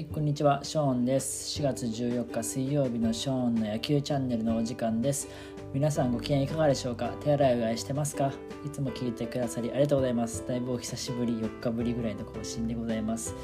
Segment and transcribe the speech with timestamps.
[0.00, 1.60] はい、こんにちは、ショーンです。
[1.60, 5.28] 4月14日水曜日のショーンの野球チャンネルのお時間です。
[5.74, 7.08] 皆さんご機嫌いかがでしょうか？
[7.20, 8.32] 手洗いうがいしてますか？
[8.64, 10.42] いつも聞いてくださりありがとうございます。
[10.48, 13.34] だいぶお久しぶり、4日ぶりぐらいの更新でございます。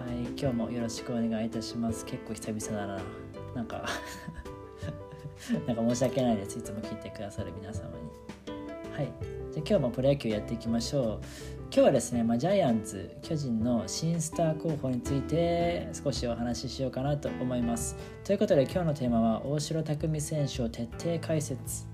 [0.00, 2.04] はい、今日もよろしくお願いいたします。
[2.04, 3.00] 結構久々だな。
[3.54, 3.84] なんか
[5.68, 6.58] なんか申し訳ないです。
[6.58, 7.92] いつも聞いてくださる皆様に。
[8.92, 9.12] はい、
[9.52, 11.20] じゃ今日もプロ野球やっていきましょ
[11.56, 11.59] う。
[11.72, 17.94] 今日はですね、まあ、ジャイアンツ巨人の新スター候補について少しお話ししようかなと思います。
[18.24, 21.86] ということで今日のテーマは大城卓三選手を徹底解説。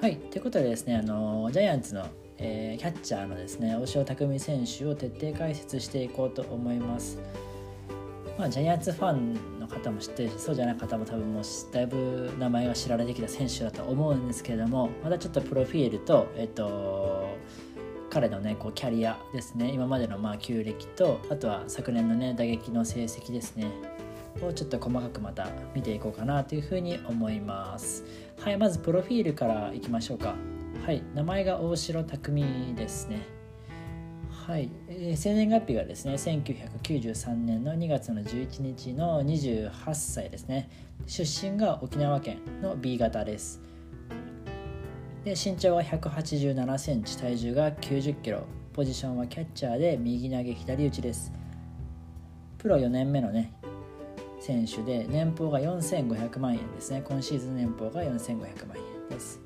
[0.00, 2.06] はいということでですねあのジャイアンツの
[2.42, 7.18] えーキャッチャーのですね大城卓三選手を徹底解説していこうと思います。
[8.38, 11.42] まあ、ジャイアンツファンの方も知ってるしそうじゃない方も多分もう
[11.72, 17.36] だいぶ名前が知られてきた選手だと思うんですけれどもまだちょっとプロフィールと、えっと、
[18.08, 23.70] 彼のねこうキャリアですね今までのまあ旧暦とあとは昨年のね打撃の成績ですね
[24.40, 28.04] をちょっと細かくまた見ていこうかなというふうに思います。
[28.40, 30.34] はいまずプロフィールからいきましょうか。
[30.90, 33.22] はい、名前が大城匠ですね。
[34.28, 40.68] はい、え生年月日がですね、1993年の2月の11日の28歳ですね。
[41.06, 43.60] 出身が沖縄県の B 型です。
[45.22, 51.32] で、身長は187センチ、体重が90キロ、ポジションはキャッチャーで右投げ左打ちです。
[52.58, 53.52] プロ4年目のね、
[54.40, 57.00] 選手で年俸が4500万円ですね。
[57.06, 59.40] 今シーズン年俸が4500万円です。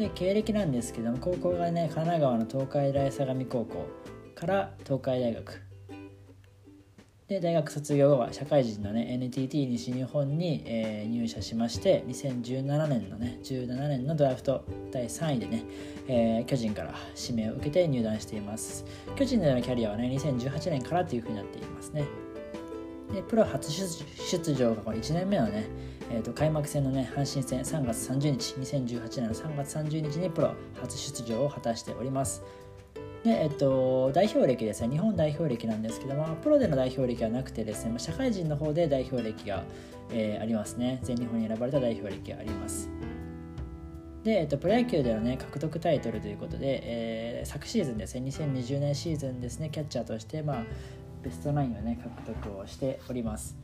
[0.00, 3.86] で経歴なんですけども高校がね神奈川の東海大相模高校
[4.34, 5.62] から東海大学。
[7.28, 15.64] で大学卒業後は社会人のね NTT 西日本に、えー入社しまして2017年のね17年のドラフト第3位でね、
[16.08, 18.86] えー巨人から指名を受けて入団しています。
[19.16, 22.04] 巨人でのキャリアはね2018年からというふうになっていますね。
[23.12, 25.66] でプロ初出場がこの1年目のね、
[26.10, 32.42] えー、と開幕戦のね阪神戦3月30日2018年の3月30日にプロ初出場を果たしております。
[33.24, 39.62] でえっと、代表歴ですね日本代表歴なんですけどもプロでの代表歴はなくてですねまあ社会人の方で代表歴が、
[40.10, 41.00] えーありますね。
[41.02, 42.88] 全日本に選ばれた代表歴があります。
[44.24, 50.64] で、えっと、プロ野球でのね獲得タイトルということで、えー昨シーズンですね2020年シーズンですねキャッチャーとして、まあ、
[51.22, 53.56] ベストナインをね獲得をしております。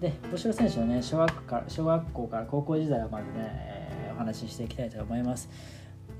[0.00, 5.50] で大城選手のね小学から小学校から高校時代はまずね、えーお話ししていきたいと思います。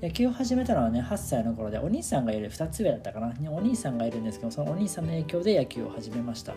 [0.01, 3.33] 野球を始めたのはね8歳の頃でお兄さんがいる2つ上だったかな。
[3.49, 6.53] お兄さんがいるんですけどそのお兄さんの影響で野球を始めました。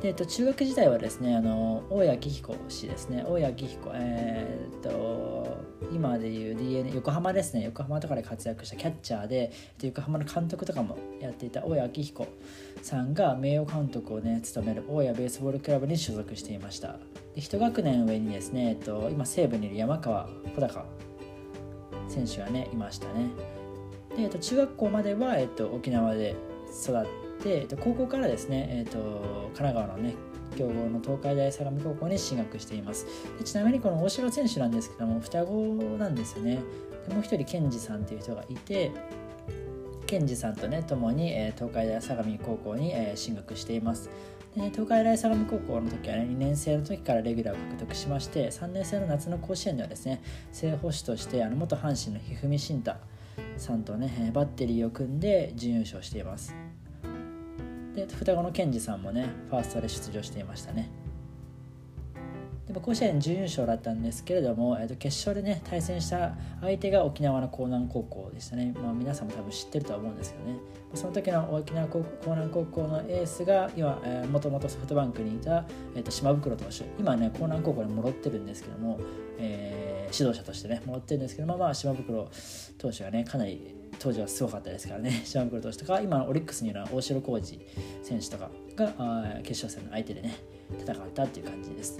[0.00, 3.24] で、えっと、中学時代はですねあの大谷昭彦氏ですね。
[3.26, 5.58] 大谷昭彦えーっと
[5.92, 7.64] 今でいう DNA 横浜ですね。
[7.64, 12.26] 横浜とかで活躍したキャッチャーでえっと横浜の監督とかもやっていた大谷昭彦
[12.82, 16.98] さんが名誉監督をね務める大谷ベースボールクラブに所属していました。
[17.34, 20.84] で一学年上にですね、えっと、今西部にいる山川穂高
[22.08, 23.30] 選手がねいましたね。
[24.16, 26.36] で、えっと、中学校までは、えっと、沖縄で
[26.84, 30.14] 育って、えっと、高校からですね、えっと、神奈川のね
[30.56, 33.06] 強豪の東海大相模高校に進学しています。
[33.38, 35.54] でちなみにこの大城選手なんですけども双子
[35.98, 36.60] なんですよね。
[37.06, 38.90] でもう一人健二さんっていう人がいて
[40.06, 44.10] 健二さんとね共に、えー東海大相模高校に、えー進学しています。
[44.54, 50.22] でね東海大相模高校の時はね2年生の時からレギュラーを獲得しまして3年生の夏の甲子園ではですね
[50.52, 52.94] 正捕手としてあの元阪神の一二三慎太
[53.58, 56.67] さんとねバッテリーを組んで準優勝しています。
[58.06, 60.90] で双子の健二さんもねファーストで出場していましたね。
[62.66, 70.58] でまあ甲子園準優勝だったんですけれども、えー、と決勝でね対戦した相手が沖縄の江南高校でしたね、まあ、皆さんも多分知ってるとは思うんですけどね。
[70.94, 76.84] その時の沖縄高校江南高校のエースが今、もともとソフトバンクにいた、えー、と島袋投手。
[76.98, 78.98] 今ね江南高校に戻ってるんですけども、
[79.38, 82.28] えー指導者としてね戻ってるんですけども、まあ、島袋
[82.78, 85.10] 投手がねかなり当時はすごかったですからね。
[85.24, 87.66] 島袋投手とか今のオリックスにいる大城浩二
[88.02, 90.34] 選手とかが決勝戦の相手でね
[90.78, 91.98] 戦ったっていう感じです。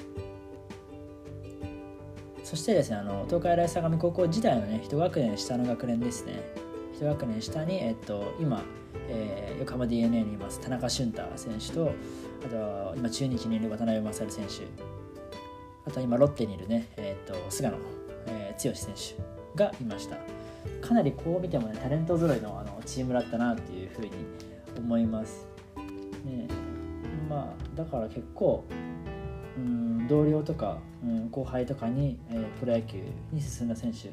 [2.44, 6.68] そしてですねあの東海大相模高校時代のね一学年下の学年ですね。
[6.94, 8.62] 一学年下に、えっと、今、
[9.08, 11.92] えー横浜 d n a にいます田中俊太選手と
[12.44, 14.66] あと今中日にいる渡辺勝選手。
[15.86, 17.76] あと今ロッテにいるね、えっと菅野、
[18.26, 20.37] えー剛選手がいました。
[20.80, 24.10] かなりこう見てもねタレント揃いのあのチームだったなっていうふうに
[24.76, 25.46] 思います。
[26.24, 26.48] ね、
[27.28, 28.64] まあだから結構
[29.56, 33.02] うん同僚とか、うん、後輩とかに、えー、プロ野球
[33.32, 34.10] に進んだ選手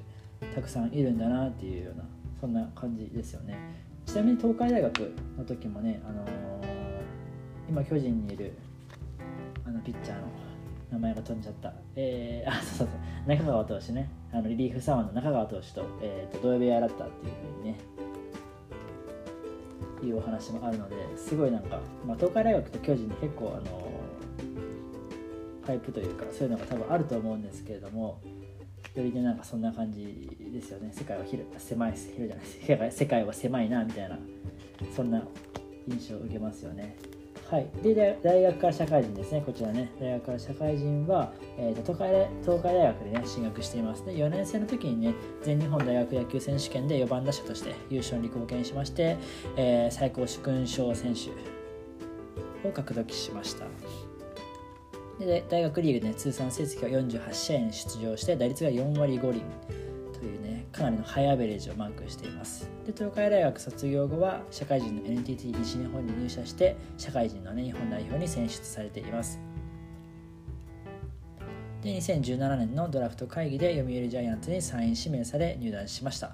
[0.53, 2.03] たくさんいるんだなっていうような
[2.39, 3.57] そんな感じですよね。
[4.05, 6.27] ちなみに東海大学の時もね、あのー、
[7.69, 8.53] 今巨人にいる
[9.65, 10.27] あのピッチャーの
[10.95, 13.29] 名前が飛んじゃった、えー、あそうそうそう。
[13.29, 14.09] 中川投手ね。
[14.31, 17.79] あのリリーフ左腕の中川投手と,、えーと、同部屋だったっていうふうにね。
[20.03, 23.91] いうお話もあるのですごいなんか、まあ、東海大学と巨人で結構あの
[25.65, 28.21] パイプというかそういうのが多分あると思うんですけれども
[28.93, 30.91] よりねなんかそんな感じですよね。
[30.93, 34.17] 世界は広狭い広じゃないです世界は狭いなみたいな
[34.95, 35.23] そんな
[35.87, 36.95] 印象を受けますよね。
[37.49, 44.03] はい、で大学から社会人ですね、こちらね、大学から社会人は、えーと、東海東海大学で、ね、進学しています。
[44.03, 45.13] で、4年生の時にね、
[45.43, 49.17] 全日本大学野球選手権で4番打者として優勝に貢献しまして、
[49.57, 51.29] えー、最高主勲章選手
[52.67, 53.65] を獲得しました。
[55.19, 59.41] で大学リーグで、ね、通算成績は48試合に出場して打率が4割5厘
[60.75, 62.69] かなりのハイアベレージをマークしています。
[62.85, 69.39] で東海大学卒業後は社会人の NTT 西日本に入社して社会人の、ね、日本代表に選出されています。
[71.81, 76.33] で2017年のドラフト会議で読売ジャイアンツに3位指名され入団しました。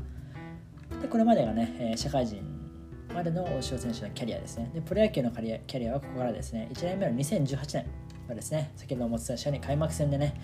[1.02, 2.42] でこれまでがね社会人
[3.14, 4.72] までの大城選手のキャリアですね。
[4.74, 6.70] でプロ野球のキャリアはここからですね。
[6.74, 7.86] 1年目の2018年
[8.28, 10.40] はですね先ほどもお伝えしたように開幕戦でね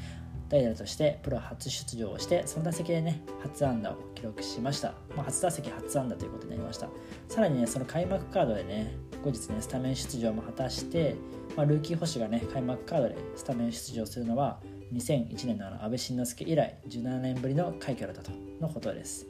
[0.49, 6.89] 代打としてプロ初出場をしてその打席でね初安打を記録しました、まあ、初打席初安打ということになりました。
[7.27, 11.15] さらにねその開幕カードでね後日ねスタメン出場も果たして、
[11.55, 14.59] まあ、ルーキー星がね開幕カードでスタメン出場するのは
[14.93, 19.27] 2001年のあの安倍晋之助以来17年ぶりの快挙だったとのことです。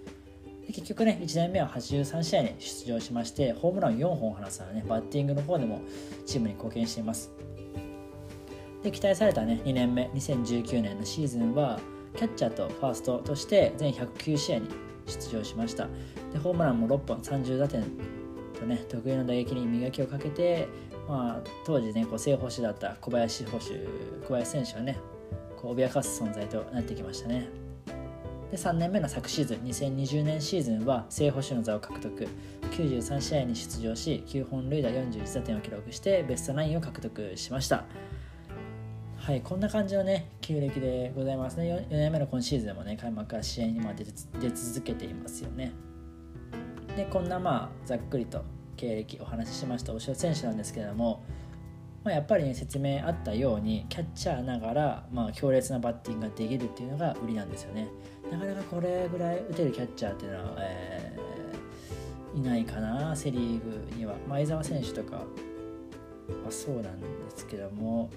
[0.68, 5.82] 結局ね1年目は83試合に出場しましてホームラン4本を放つのねバッティングの方でも
[6.26, 7.32] チームに貢献しています。
[8.88, 11.78] で期待されたね2年目2019年のシーズンは
[12.16, 14.70] キャッチャーとファーストとして全109試合に
[15.06, 15.88] 出場しました。
[16.32, 17.84] でホームランも6本30打点
[18.58, 20.70] とね得意の打撃に磨きをかけて、
[21.08, 23.86] まあ、当時ねこう正捕手だった小林捕手
[24.26, 24.98] 小林選手はね
[25.58, 27.50] こう脅かす存在となってきましたね。
[28.52, 32.28] で3年目の昨シーズン2020年シーズンは正捕手の座を獲得。
[32.72, 37.84] 93試合に出場し9本塁打41打点を記録してベストナインを獲得しました。
[39.28, 41.64] はい、こんな感じのね、旧暦でございますね。
[41.64, 45.74] 4, 4年目の今シーズンもね、開幕から試合にま出出続けていますよね。
[46.96, 48.46] で、こんなまあ、ざっくりと
[48.78, 51.26] 経歴お話ししました大城選手なんですけれども、
[52.06, 57.90] まあ、やっぱり、ね、説明あったように、キャッチャーながら、まあ、強烈なバッティングができるっていうのが売りなんですよね。
[58.32, 64.16] なかなかこれぐらい打てるキャッチャーっていうのは、えー、いないかな、セ・リーグには。
[64.30, 65.26] 前澤選手とか
[66.46, 68.10] はそうなんですけども、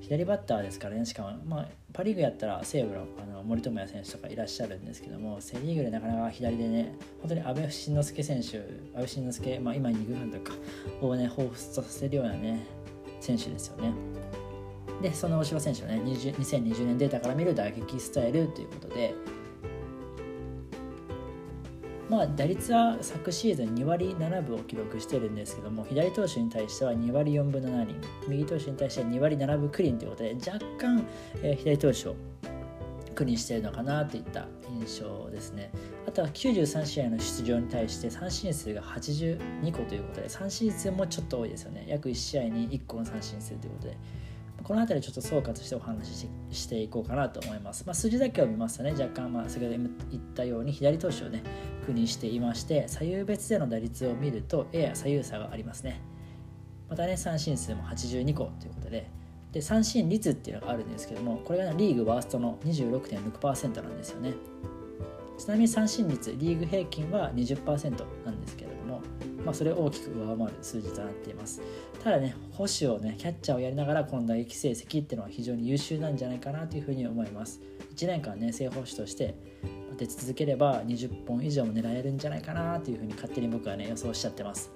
[0.00, 1.04] 左バッターですからね。
[1.04, 8.58] しかも、まあ、パ・リーグやったら西武のあの森友哉選手とかいらっしゃるんですけどもセ・リーグでなかなか左でね本当に阿部慎之助選手
[8.94, 10.52] 阿部慎之助、まあ、今二軍監督
[11.00, 12.66] をね彷彿とさせるようなね
[13.20, 13.92] 選手ですよね。
[15.02, 19.14] でその大城選手のね2020年データから見る打撃スタイルということで
[22.08, 27.94] まあ、打率は昨シーズン2割7分を記録してるんですけども左投手に対しては2割4分7厘
[28.28, 31.04] 右投手に対しては2割7分クリーンということで若干、
[31.42, 32.16] えー、左投手を
[33.16, 34.46] 苦にしているのかなといった
[34.78, 35.72] 印象ですね。
[36.06, 41.86] あとは93試合の出場に対して三振数が82個ということで三振数もちょっと多いですよね。
[41.88, 43.96] 約1試合に1個の三振数ということで。
[44.66, 47.84] この辺りちょっと総括してお話ししていこうかなと思います。
[47.86, 51.44] まあ、数字だけを見ますとね、若干、まあ、先ほど言ったように左投手をね、
[51.86, 56.00] 苦にしていまして、左右別での打率を見ると、やや左右差がありますね。
[56.88, 59.08] またね、三振数も82個ということで、
[59.52, 64.34] で三振率っていうのがあるんですけども、これが、ね、リーグワーストの26.6%なんですよね。
[65.38, 68.72] ちなみに三振率、リーグ平均は20%なんですけど、
[69.46, 71.62] まあ、それを大きく上回る数字となっています。
[72.02, 77.60] ただね、保守をね、キャッチャーをやりながら、この打撃成績っていうのは非常に優秀なんじゃないかなというふうに思います。
[77.94, 79.36] 1年間ね、正捕手として
[79.96, 84.72] 出続ければ20本以上も狙えるんじゃないかなというふうに勝手に僕はね、予想しちゃってます。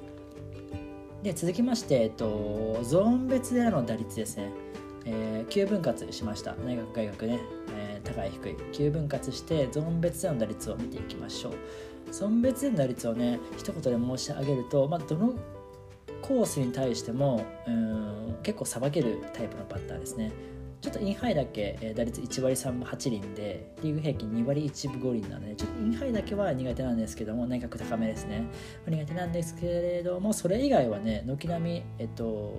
[1.24, 4.50] で、続きまして、えっと、ゾーン別での打率ですね。
[5.04, 6.54] えー、9分割しました。
[6.64, 7.40] 大学外学ね、
[8.00, 8.56] 高い低い。
[8.72, 11.52] 9分割して、ゾーン別での打率を見ていきましょう。
[12.10, 15.34] 損別での打率をね一言で申し上げると、まあ、どの
[16.22, 20.32] コースに対してもうん結構さばけるタイプのバッターですね
[20.80, 28.46] ちょっとインハイだけ、打率1割3分8厘でリーグ平均2割1分5厘なのでちょっとインハイだけは苦手なんですけども内角高めですね
[28.88, 32.54] 苦手なんですけれどもそれ以外はね軒並みえっと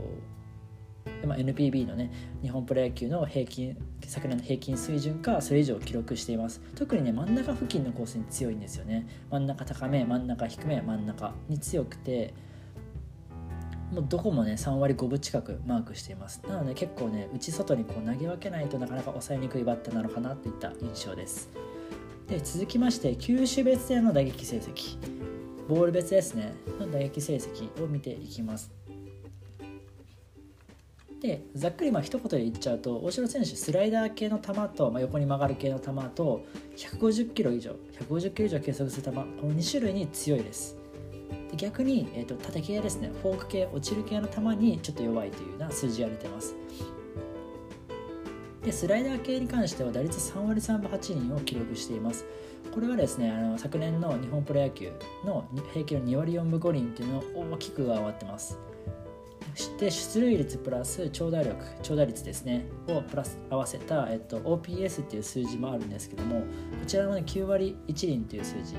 [1.26, 6.62] まあ、NPB のね日本プロ野球の平均昨年の平均水準かそれ以上記録しています。
[6.76, 9.08] 特にね真ん中付近のコースに強いんですよね。
[9.30, 12.34] 真ん中高め真ん中低め真ん中に強くて
[13.92, 16.42] もうどこもね3割5分近くマークしています。
[16.48, 21.50] なので結構ね内外にこう投げ分けないとなかなか抑えにくいバッターなのかなといった印象です。
[22.28, 24.98] で続きまして球種別での打撃成績。
[25.68, 26.54] ボール別ですね。
[26.80, 28.81] の打撃成績を見ていきます。
[31.22, 36.44] でざっくりまあ一言で言っちゃうと大城選手スライダー系の球と、まあ、横に曲がる系の球と
[36.76, 37.76] 150キロ以上
[38.10, 40.78] 150キロ以上計測する球この2種類に強いです。
[41.52, 46.56] で逆に、えーと、縦系ですねフォーク系落ちる系の球にちょっと弱いというような数字が出てます。
[48.64, 52.26] でスライダー系に関しては打率3割3分8厘を記録しています。
[52.74, 54.92] これはですねあの昨年の日本プロ野球
[55.24, 58.58] の平均の2割4分5厘っていうのを大きく上回ってます。
[59.56, 62.66] して出塁率プラス長打力長打率ですね。
[62.88, 66.46] をプラス合わせた、えっと、OPS っていう数字もあるんですけどもこ
[66.86, 68.76] ちらの、ね、9割1厘という数字。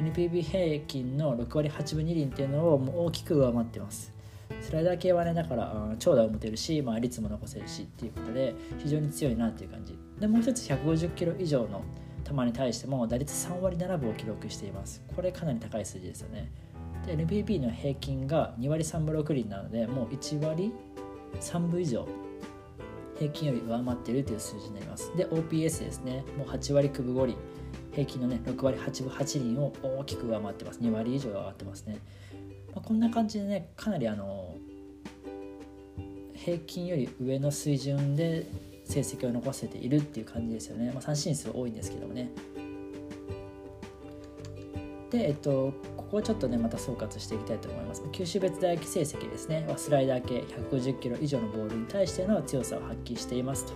[0.00, 4.12] NPB 平均の6割8分2厘っていうのをもう大きく上回ってます。
[4.60, 9.98] スライダー系はねだから長打を持てるし、まあ、率も残せるしっていうことで非常に強いなっていう感じ。
[10.18, 11.82] でもう一つ150キロ以上の
[12.24, 15.02] 球に対しても打率3割7分を記録しています。
[15.14, 16.50] これかなり高い数字ですよね。
[17.08, 20.72] で NPB の平均が2割3分6厘なのでもう1割
[21.40, 22.06] 3分以上
[23.18, 25.10] 平均より上回っているという数字になります。
[25.16, 26.24] で OPS ですね。
[26.36, 27.36] もう8割9分5厘。
[27.92, 30.78] 平均のね6割8分8厘を大きく上回ってます。
[30.80, 31.98] 2割以上上がってますね、
[32.72, 34.54] まあ、こんな感じでねかなりあの
[36.34, 38.46] 平均より上の水準で
[38.84, 42.30] 成績を残せているっていう感じですよね、まあ、三振数多いんですけどもね。
[45.10, 48.02] で、えっと、ここをちょっとねまた総括していきたいと思います。
[48.12, 49.66] 球種別打撃成績ですね。
[49.76, 53.72] スライダー系150キロ以上のボールに対しての強さを発揮していますと。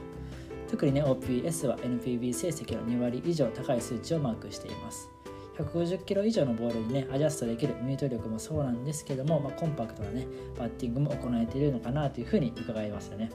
[0.71, 5.11] 特にね OPS は NPB 成績の2割以上高い数値をマークしています。
[5.59, 10.27] 150キロ以上のボールにねアジャストできるミュート力もそうなんですけども、まあ、コンパクトなね
[10.59, 13.31] バッティングも行えているのかなというふうに伺いますよね。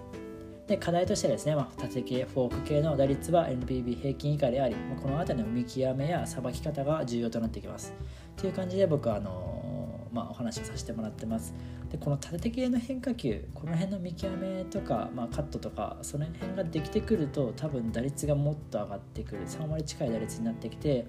[0.67, 7.93] で課題としてですね、まあ、縦系フォーク系の打率は NPB 平均以下であり、まあ、この辺りの見極めやさばき方が重要となってきます。
[8.36, 11.53] という感じで僕はあのまあ、お話をさせてもらってます。
[11.91, 19.45] でこの縦系の変化球この辺の見極めとか、まあ、カットとかその辺ができてくると多分打率がもっと上がってくる。
[19.45, 21.07] 3割近い打率になってきて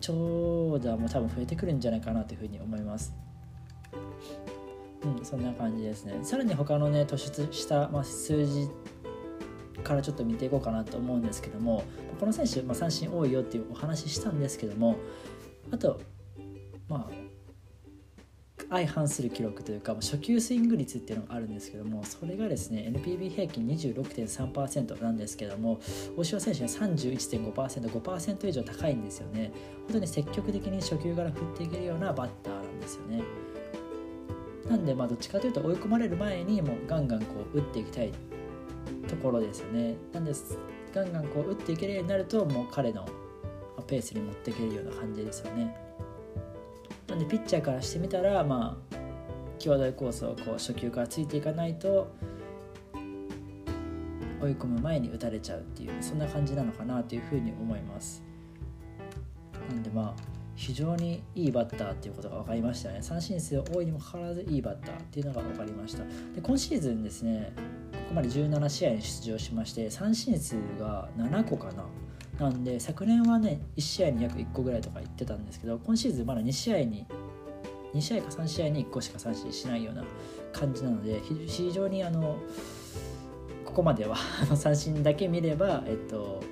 [0.00, 3.14] 長打も多分増えてくるんじゃないかなというふうに思います。
[5.06, 6.18] うんそんな感じですね。
[6.22, 8.68] さらに他のね突出した、まあ、数字
[9.84, 11.84] からちょっと見ていこうかなと思うんですけども
[12.18, 14.96] この選手、まあ、三振多いよっていうお話ししたんですけども
[15.70, 16.00] あと
[16.88, 17.36] まあ
[18.68, 25.78] 相反する記録というか初球スイング率っていうのがあるんですけどもそれがですね NPB 平均26.3%なんですけども
[26.16, 29.52] 大城選手は 31.5%5% 以上高いんですよね。
[29.84, 33.22] 本当に積極的に初球から振っていけるようなバッターなんですよね。
[34.68, 38.12] なんでまあどっちかというと追い込まれる前にもうガンガンこう打っていきたい
[39.08, 39.96] ところですよね。
[40.12, 40.58] なんです
[40.92, 43.06] ガンガンこう打っていけるようになるともう彼の
[43.86, 45.76] ペースに持っていけるような感じですよね。
[47.08, 48.96] なんでピッチャーからしてみたらまあ
[49.58, 52.08] 際どいコースをこう初球からついていかないと
[54.40, 58.22] 追い込む前に打たれちゃうっていうそんな感じなのかなというふうに思います。
[59.70, 62.98] なんでまあ非常にいいバッターっていうことが分かりましたね。
[63.02, 66.02] 三振数多いにもかかわらずいいバッターっていうのが分かりました。
[66.34, 67.52] で今シーズンですね
[67.92, 71.84] ここまで17試合に出場しまして三振数が7個かな。
[72.40, 77.06] なんで昨年はね1試合に約1個ぐらいとか言ってたんですけど今シーズンまだ2試合に
[77.94, 80.04] 2試合か3試合に1個しか三振しないような
[80.52, 82.38] 感じなので非常にあの
[83.64, 84.16] ここまでは
[84.54, 86.42] 三振だけ見れば、えっと、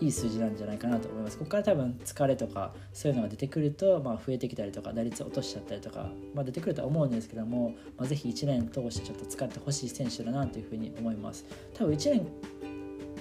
[0.00, 12.26] いい数字なんじゃないかなと思いますここから多分疲れとかそういうのが出てくると、まあ、増えてきたりとか打率落としちゃったりとか、まあ、出てくるとは思うんですけども、まあ、ぜひ1年通してちょっと使ってほしい選手だなというふうに思います多分1年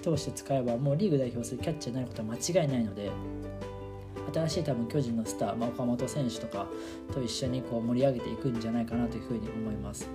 [0.02, 3.12] 通して使えばもうリーグ代表するキャッチャーになることは間違いないので
[4.34, 6.68] 新しい多分巨人のスター、まあ、岡本選手とか
[7.14, 10.08] と一緒にこう盛り上げていくんじゃないかなというふうに思います。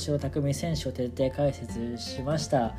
[0.00, 2.74] 城匠選手を徹底解説しました。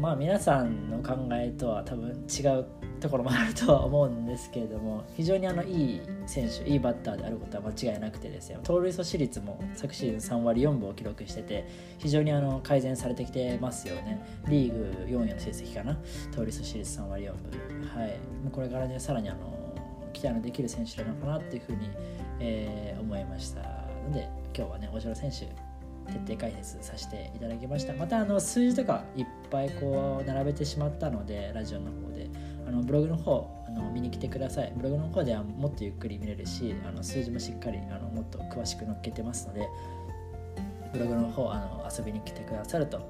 [0.00, 2.64] まあ皆さんの考えとは多分違う
[3.00, 11.68] ところもあるとは思うんですけれども非常にあのいい選手いいバッターであることは間違いなくてですね盗塁阻止率も昨シーズン3割4分を記録してて
[11.98, 14.24] 非常にあの改善されてきてますよね。
[14.48, 15.98] リーグ4位の成績かな。
[16.34, 18.00] 盗塁阻止率3割4分。
[18.00, 18.16] はい。
[18.52, 19.74] これからねさらにあの
[20.12, 21.90] 期待のできる選手なのかなっていうふうに、
[22.38, 23.90] えー、思いました。
[24.10, 25.69] ので今日はね大城選手
[26.06, 27.92] 徹底解説させていただきました。
[27.92, 32.28] またあの数字とかいっぱいこう並べてしまったのでラジオの方で
[32.66, 34.72] あのブログの方あの見に来てください。
[34.76, 39.68] ブログの方ではもっとゆっくり見れるしあの数字もしっかりあのもっと詳しく載っけてますので
[40.92, 43.00] ブログの方あの遊びに来てくださると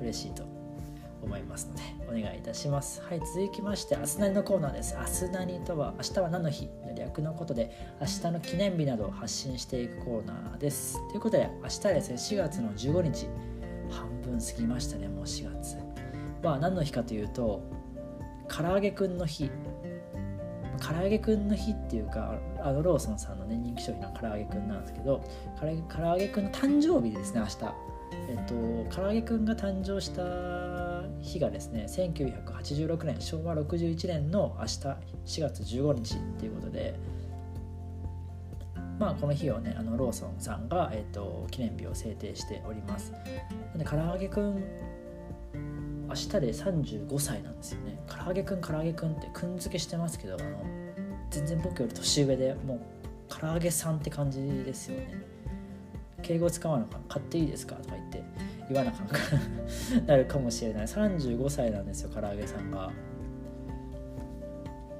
[0.00, 0.44] 嬉しいと
[1.22, 1.82] 思いますので
[2.20, 3.00] お願いいたします。
[3.02, 4.94] はい続きまして明日何のコーナーです。
[4.94, 6.68] 明日何とは明日は何の日？
[7.06, 7.70] の略のことで
[8.00, 10.98] 明日の記念日などを発信していくコーナーです。
[11.08, 13.28] ということで明日はですね4月の15日。
[13.88, 15.76] 半分過ぎましたねもう4月。
[16.42, 17.62] は何の日かというと
[18.48, 19.50] 唐揚げくんの日。
[20.78, 25.22] 唐揚げくんの日っていうかあのローソンさんの、ね、人気商品の唐揚げくんなんですけど
[25.58, 27.56] 唐揚げくんの誕生日ですね明日。
[28.28, 30.22] えっと唐揚げくんが誕生した
[31.26, 34.70] 日がですね1986年昭和61年の明日
[35.26, 36.98] 4月15日っていうことで
[38.98, 43.12] まあこの日をねあのローソンさんが、えっと、記念日を制定しております。
[43.12, 44.62] なんで唐揚げくん
[46.08, 47.98] 明日で35歳なんですよね。
[48.06, 50.44] 唐揚げくん唐揚げくんってくん付けしてますけどあの
[51.30, 52.80] 全然僕より年上でもう
[53.28, 55.22] 唐揚げさんって感じですよね。
[56.22, 57.74] 敬語使わなか買っていいですか？
[57.76, 58.22] とか言って。
[58.68, 59.18] 言わなかんか
[60.06, 60.86] なるかもしれない。
[60.86, 62.90] 35歳なんですよ唐揚げさんが。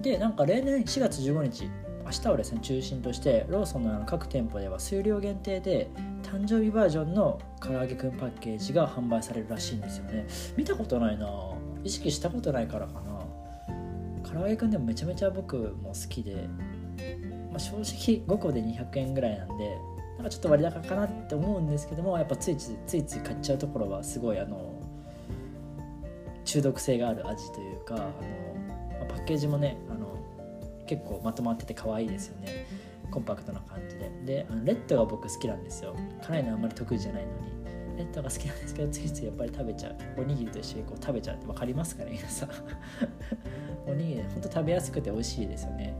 [0.00, 1.68] でなんか例年4月15日
[2.04, 5.90] 明日をですね中心としてローソンの各店舗では数量限定で
[6.23, 10.26] 誕生日バージョンの唐揚げくんパッケージが販売されるらしいんですよね。
[10.56, 11.28] 見たことないな。
[11.82, 13.16] 意識したことないからかな。
[14.28, 16.49] 唐揚げくんでもめちゃめちゃ僕も好きで、
[17.50, 19.78] まあ、正直5個で200円ぐらいなんで
[20.17, 24.75] なんかちょっと割高かなって思うんですけどもやっぱついついついつい買っちゃうところはすごいあの
[26.45, 27.99] 中毒性がある味というかあ
[29.00, 30.17] のパッケージもねあの
[30.87, 32.67] 結構まとまってて可愛いですよね。
[33.11, 34.11] コンパクトな感じで。
[34.25, 35.95] であのレッドが僕好きなんですよ。
[36.23, 37.57] 辛いのあんまり得意じゃないのに。
[37.97, 39.97] レッドが好きなんですけどついついやっぱり食べちゃう。
[40.19, 42.50] おにぎりと一緒にこう食べちゃうって分かりますかね皆さん。
[43.91, 45.97] おにぎりほんと食べやすくて美味しいですよね。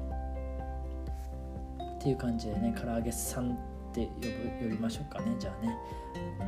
[1.99, 3.59] っていう感じでね唐揚げさん
[4.05, 5.77] って呼ぶ呼びましょうかねじゃあね。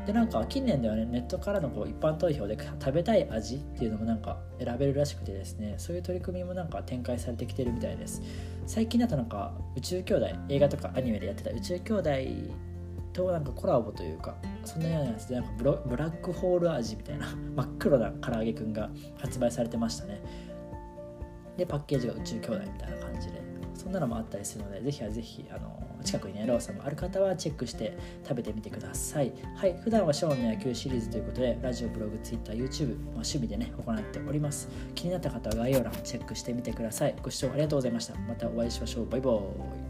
[0.07, 8.23] でなんか近年ではねネットからのこう一般投票で食べたい味っていうのもなんか選べるらしくてですねそういう取り組みもなんか展開されてきてるみたいです。
[8.67, 12.11] 最近だとなんか宇宙兄弟映画とかアニメでやってた宇宙兄弟
[13.13, 20.21] となんかコラボというかそんなようなやつでなんかブラックホール味みたいな 真っ黒な唐揚げくんが発売されてましたね。
[21.57, 23.58] でパッケージが宇宙兄弟みたいな感じで。
[23.79, 29.33] そんなのもあったりするのでぜひはぜひあの近くにねローソンがある方はチェックして食べてみてください。
[29.55, 34.69] はい普段はショーンの野球シリーズということでラジオブログツイッター YouTube、まあ、趣味でね行っております。
[34.95, 37.14] 気になった方は概要欄チェックしてみてください。
[37.23, 38.14] ご視聴ありがとうございました。
[38.21, 39.09] またお会いしましょう。
[39.09, 39.88] バイバーイ